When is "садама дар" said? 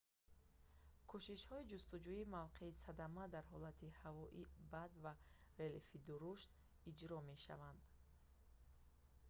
2.83-3.45